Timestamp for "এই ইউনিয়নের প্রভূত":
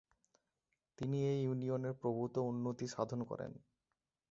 1.27-2.35